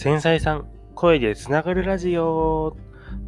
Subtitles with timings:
[0.00, 2.74] 繊細さん、声でつながるラジオ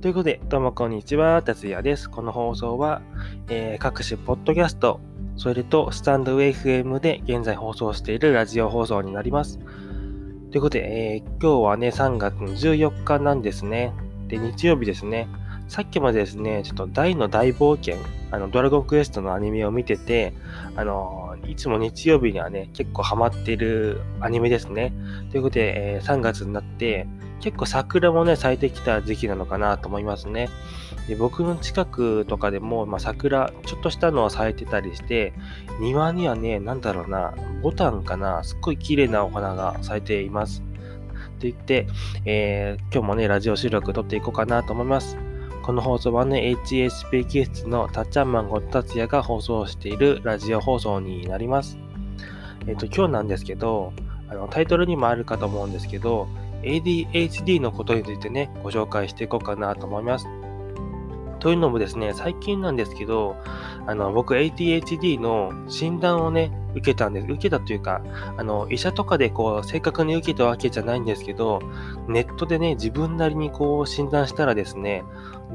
[0.00, 2.10] ということで、どうもこんにちは、達也です。
[2.10, 3.02] この放送は、
[3.48, 4.98] えー、各種ポッドキャスト、
[5.36, 9.60] それとスタンド FM で現在放送しているラジオ放送になります。
[9.60, 13.92] ということで、えー、今日はね、3月の14日なんですね。
[14.26, 15.28] で、日曜日ですね。
[15.68, 17.96] さっきまでですね、ちょっと大の大冒険、
[18.30, 20.32] あの、ドラゴンクエストのアニメを見てて、
[20.76, 24.92] あの、いつも日曜日にはね、結構ハマってるアニメですね。
[25.30, 27.06] ということで、えー、3月になって、
[27.40, 30.48] 結構桜もね、咲いてきた時期なのかなと思いますね。
[31.08, 35.32] で僕の近くとかでも、まあ、桜、ちょっとしたのは咲いてたりして、
[35.80, 40.62] 庭にはね、なんだろうな、ボタンかな、すっごい綺麗なお花が咲いています。
[41.38, 41.86] と言って、
[42.24, 45.25] えー、今日もね、ラジオ収録撮っていこうかなと思います。
[45.66, 51.76] この放送はね、HSP 気質のたっちゃんマンゴッ達也が放送しているラジオ放送になります。
[52.68, 53.92] えっ、ー、と、今日なんですけど、
[54.28, 56.28] あのタイトルにもあるかと思うんですけど、
[56.62, 60.28] ADHD のことについてね、ご紹介していこうかなと思います。
[61.46, 63.36] というのもですね、最近なんですけど、
[63.86, 67.26] あの、僕 ADHD の診断をね、受けたんです。
[67.28, 68.02] 受けたというか、
[68.36, 71.60] あの、医者とかでこう、正確に受けたわけじゃないんですけど、
[72.08, 75.04] ネットでね、自分なりにこう、診断したらですね、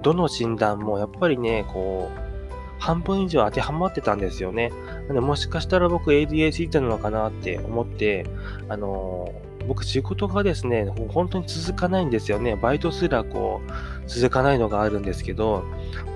[0.01, 2.31] どの診断もやっぱりね、こう、
[2.79, 4.71] 半分以上当てはまってたんですよね。
[5.09, 8.25] でもしかしたら僕 ADHD なのかなって思って、
[8.69, 9.29] あの
[9.67, 12.55] 僕仕事がですね、本当に続かないんですよね。
[12.55, 15.63] バイトすらこう、続かないのがあるんですけど、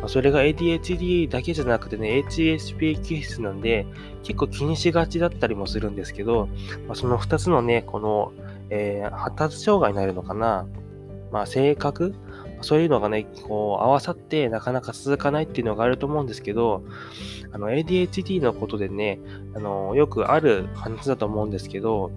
[0.01, 3.85] まそれが ADHD だけじゃなくてね、HSP 気質なんで、
[4.23, 6.47] 結構気にしがちだったりもするんですけど、
[6.87, 8.33] まあ、その2つのね、この、
[8.69, 10.67] えー、発達障害になるのかな、
[11.31, 12.15] まあ、性格？
[12.61, 16.83] そういうのがね、こう、合わさってなかなか続かないっていうのがあると思うんですけど、
[17.51, 19.19] あの、ADHD のことでね、
[19.55, 22.11] あの、よくある話だと思うんですけど、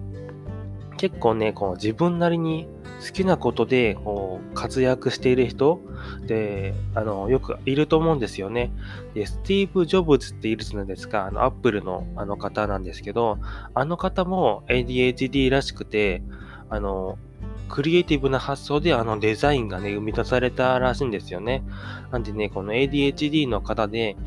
[0.99, 2.67] 結構ね、こう自分なりに
[2.99, 5.79] 好きなことでこう活躍している人
[6.27, 8.73] で、あの、よくいると思うんですよね。
[9.13, 11.25] で、スティーブ・ジョブズっているじゃないですか。
[11.27, 13.37] あの、アップルのあの方なんですけど、
[13.73, 16.21] あの方も ADHD らしくて、
[16.69, 17.17] あの、
[17.69, 21.63] クリエイティブな発想であのデザインがね、生み出されたらしいんですよね。
[22.11, 24.17] なんでね、この ADHD の方で、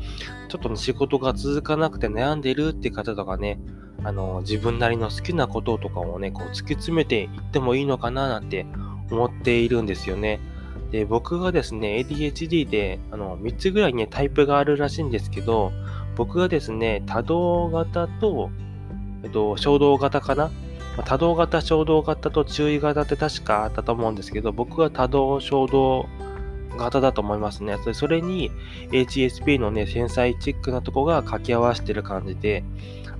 [0.47, 3.59] ちょっと仕事が続かなくて悩んでるって方とかね、
[4.03, 8.65] あの、自分なりの好きなこととかをね、こう突き詰めていってもいいのかななんて
[9.09, 10.39] 思っているんですよね。
[10.91, 15.71] で、僕がですね、ADHD で、あの、3つぐらいね、タイプがあるらしいんですけど、
[16.15, 18.51] 僕がですね、多動型と、
[19.23, 20.51] えっと、衝動型かな、
[21.05, 26.05] 多動型、衝動型と注意型って確かあったと思うんですけど、僕は多動、衝動
[26.77, 27.77] 型だと思いますね。
[27.93, 28.51] それに
[28.91, 32.63] HSP のね、繊細チックなとこが掛け合わせてる感じで、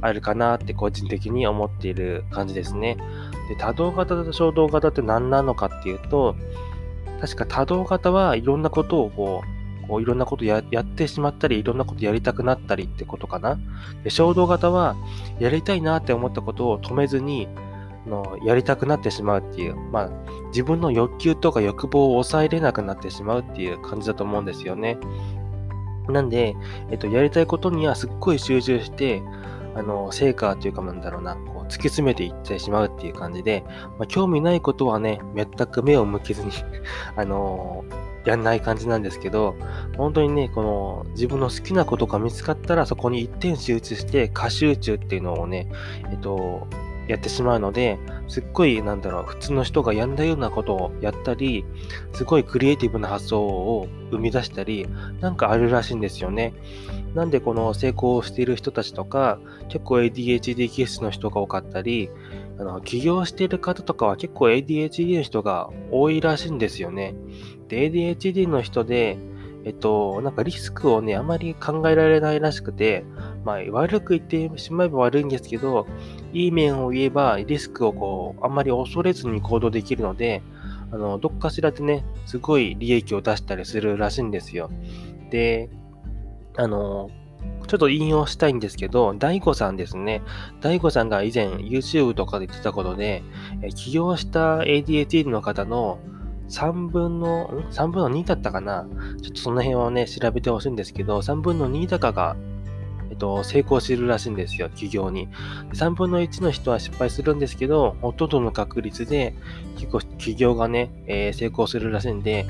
[0.02, 2.98] あるかなって個人的に思っている感じですね。
[3.48, 6.36] で、多動型と衝動型って何なのかっていうと、
[7.22, 9.44] 確か多動型はいろんなことをこ
[9.84, 13.58] う、こういろんなことややってしまったり、いろんなことやりたくなったりってことかな。
[14.04, 14.98] で衝動型は、
[15.40, 17.48] やりたいなって思ったことを止めずに、
[18.08, 20.10] のやりたくなってしまうっていう、まあ、
[20.48, 24.98] 自分の欲求とか欲望を抑えれなくなってしまうっていう感じだと思うんですよね。
[26.10, 26.56] なんで、
[26.92, 29.22] えっと、やりたいことにはすっごい集中して、
[29.76, 33.64] あの、成果というかなんだろうな、こう突き詰めていってしまうっていう感じで、
[33.98, 36.52] まあ、興味ないことはね、全く目を向けずに
[37.16, 37.86] あの
[38.26, 39.56] やんない感じなんですけど、
[39.98, 45.70] 本当にね、この自分の好きなことが見つかったらそこに一点集中して過集中っていうのをね、
[46.12, 46.68] えっと、
[47.08, 47.98] やってしまうので、
[48.28, 51.66] すっごい、なんだろう、普通の人がやんだようなことをやったり、
[52.14, 54.88] すごいクリエイティブな発想を生み出したり、
[55.20, 56.54] なんかあるらしいんですよね。
[57.14, 62.10] なんでこの成功している人たちとか、結構 ADHD 気質の人が多かったり、
[62.58, 67.16] あの起業している方とかは結構 ADHD の人が多いらしいんですよね。
[67.68, 69.18] で、ADHD の人で、
[69.66, 73.06] えっと、なんかリスクをね、あまり考えられないらしくて、
[73.44, 75.86] まあ、悪く言ってしまえば悪いんですけど、
[76.34, 80.42] いい面を言えば、リスクをこう、あんまり恐れずに行動できるので、
[80.92, 84.70] あの、どっかしらでね、すごい利益を出したりするらしいんですよ。
[85.30, 85.70] で、
[86.56, 87.10] あの、
[87.68, 90.22] ちょっと引用したいんですけど、大悟さんですね。
[90.62, 93.24] 大悟さんが以前 YouTube とかで言ってたことで、
[93.76, 96.00] 起業した ADHD の方の
[96.50, 98.86] 3分の、?3 分の2だったかな？
[99.22, 102.36] ちょっとその辺をね、調べてほしいんですけど、3分の2高が、
[103.24, 105.30] と、成功してるらしいんですよ、企業に。
[105.72, 109.34] 3分の1の人は失敗するんですけど、ほとんどの確率で、
[109.78, 112.46] 結構企業がね、えー、成功するらしいんで、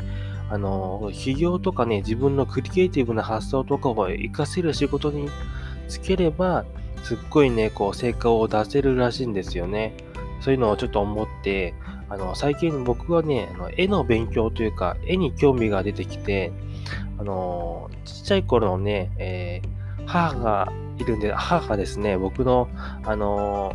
[0.50, 5.30] あの、企業とかね、自分のクリエイティブな発想とかを活かせる仕事に
[5.88, 6.66] つければ、
[7.04, 9.94] すっごいね、こう、成果を出せるらしいんですよね。
[10.42, 11.76] そういうのをちょっと思って、
[12.10, 16.52] あの、最近僕はね、あの絵の勉強というか、絵に興味が出てきて、
[17.20, 19.73] あの、ちっちゃい頃のね、えー、
[20.14, 22.70] 母がいるんで、母がですね、僕の、
[23.04, 23.74] あの、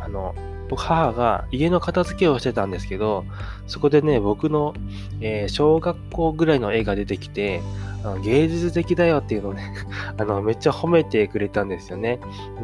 [0.00, 0.34] あの、
[0.70, 3.24] 僕、母が家の片付けをしてたんですけど、
[3.66, 4.74] そこでね、僕の、
[5.20, 7.60] えー、小学校ぐらいの絵が出てきて、
[8.02, 9.74] あの芸術的だよっていうのをね
[10.16, 12.20] あの、めっちゃ褒めてくれたんですよね。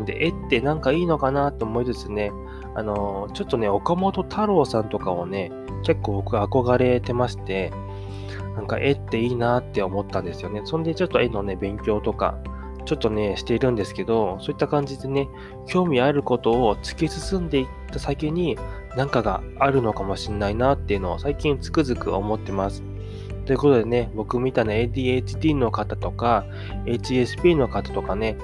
[0.06, 2.32] で、絵ってなんかいいのかなと思いつつね、
[2.74, 5.52] あの、ちょっとね、岡本太郎さんとかをね、
[5.84, 7.72] 結構僕憧れてまして、
[8.56, 10.62] なんか絵っていいなって思ったんですよね。
[10.64, 12.36] そんでちょっと絵のね、勉強とか、
[12.84, 15.28] ちょっとね、しているんですけど、そういった感じでね、
[15.66, 18.58] 興味あることを突き進んでいった先に、
[18.96, 22.82] 何かがあるのかもしれないなっていうのを最近つくづく思ってます。
[23.46, 26.44] ということでね、僕みたいな ADHD の方とか、
[26.86, 28.36] HSP の方とかね、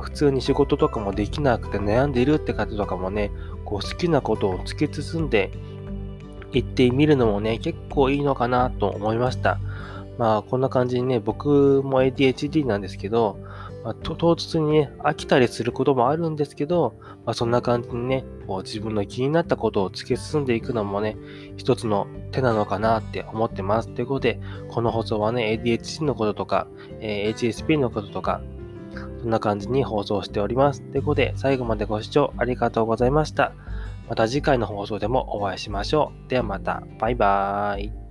[0.00, 3.30] 普通に仕事とかもできなくて悩んでいるって方とかもね、
[3.64, 5.50] こう好きなことを突き進んで
[6.52, 9.58] いってみるのもね、結構いいのかなと思いました。
[10.18, 13.38] まあ、こんな感じにね、僕も ADHD なんですけど、
[13.86, 21.16] まあ、唐突にね、飽きたりすることもあるんですけど、まあ、そんな感じにね、こう自分の気になったことを突き進んでいくのもね、
[21.56, 23.88] 一つの手なのかなって思ってます。
[23.88, 24.40] ということで、
[24.70, 26.66] この放送はね、ADHD のこととか、
[26.98, 28.40] えー、HSP のこととか、
[29.20, 30.82] そんな感じに放送しております。
[30.82, 33.52] ということで、最後までご視聴ありがとうございました。
[34.08, 36.28] また次回の放送でもお会いしましょう。
[36.28, 36.82] ではまた。
[36.98, 38.05] バイバーイ。